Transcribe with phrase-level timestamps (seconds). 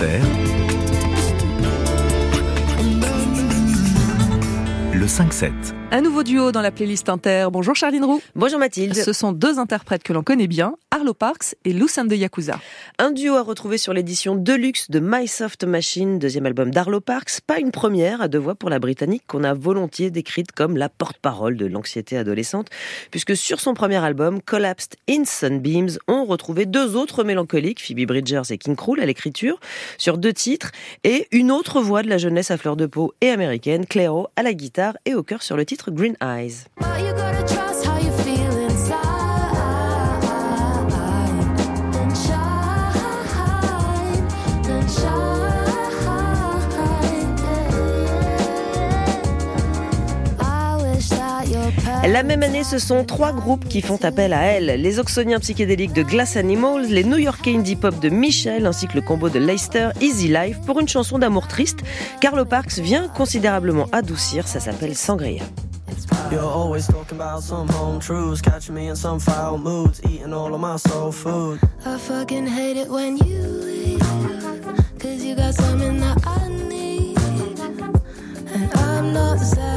[0.00, 0.57] Inter.
[5.08, 5.52] 5-7.
[5.90, 7.48] Un nouveau duo dans la playlist Inter.
[7.50, 8.20] Bonjour Charline Roux.
[8.36, 8.94] Bonjour Mathilde.
[8.94, 12.60] Ce sont deux interprètes que l'on connaît bien, Arlo Parks et Lucen de Yakuza.
[12.98, 17.40] Un duo à retrouver sur l'édition Deluxe de My Soft Machine, deuxième album d'Arlo Parks.
[17.46, 20.90] Pas une première à deux voix pour la Britannique qu'on a volontiers décrite comme la
[20.90, 22.68] porte-parole de l'anxiété adolescente,
[23.10, 28.42] puisque sur son premier album, Collapsed in Sunbeams, on retrouvait deux autres mélancoliques, Phoebe Bridgers
[28.50, 29.58] et King Krul à l'écriture,
[29.96, 30.70] sur deux titres,
[31.02, 34.42] et une autre voix de la jeunesse à fleur de peau et américaine, Clairo, à
[34.42, 36.64] la guitare et au cœur sur le titre Green Eyes.
[52.10, 54.80] La même année, ce sont trois groupes qui font appel à elle.
[54.80, 58.94] Les Oxoniens psychédéliques de Glass Animals, les New Yorkais indie pop de Michel, ainsi que
[58.94, 61.80] le combo de Leicester, Easy Life, pour une chanson d'amour triste.
[62.22, 65.42] Carlo Parks vient considérablement adoucir, ça s'appelle Sangria.
[66.32, 70.54] You're always talking about some home truths, catching me in some foul moods, eating all
[70.54, 71.58] of my soul food.
[71.84, 74.00] I fucking hate it when you leave,
[74.98, 77.18] cause you got something that I need.
[78.54, 79.67] And I'm not sad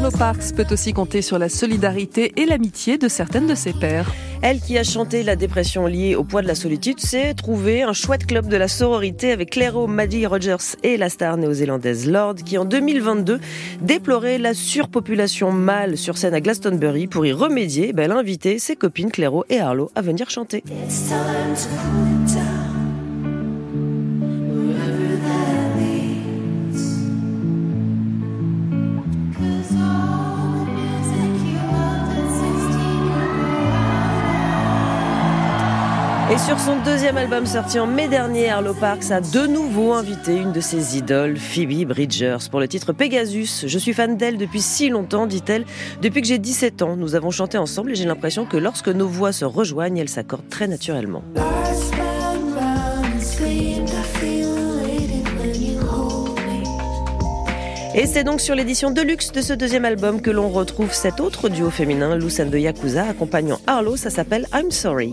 [0.00, 4.10] Arlo Parks peut aussi compter sur la solidarité et l'amitié de certaines de ses pairs.
[4.40, 7.92] Elle qui a chanté la dépression liée au poids de la solitude s'est trouvée un
[7.92, 12.56] chouette club de la sororité avec Clairo, Maddie Rogers et la star néo-zélandaise Lord qui
[12.56, 13.40] en 2022
[13.82, 17.06] déplorait la surpopulation mâle sur scène à Glastonbury.
[17.06, 20.64] Pour y remédier, ben, elle a invité ses copines Clairo et Arlo à venir chanter.
[36.32, 40.36] Et sur son deuxième album sorti en mai dernier, Arlo Parks a de nouveau invité
[40.36, 43.66] une de ses idoles, Phoebe Bridgers, pour le titre Pegasus.
[43.66, 45.64] Je suis fan d'elle depuis si longtemps, dit-elle.
[46.00, 49.08] Depuis que j'ai 17 ans, nous avons chanté ensemble et j'ai l'impression que lorsque nos
[49.08, 51.24] voix se rejoignent, elles s'accordent très naturellement.
[57.96, 61.48] Et c'est donc sur l'édition deluxe de ce deuxième album que l'on retrouve cet autre
[61.48, 65.12] duo féminin, Lucen de Yakuza, accompagnant Arlo, ça s'appelle I'm Sorry.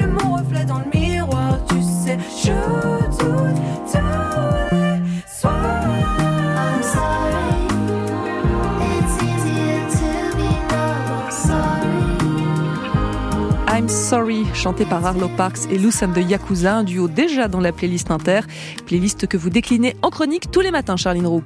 [13.87, 18.11] Sorry, chanté par Arlo Parks et Lucem de Yakuza, un duo déjà dans la playlist
[18.11, 18.41] Inter,
[18.85, 21.43] playlist que vous déclinez en chronique tous les matins, Charline Roux.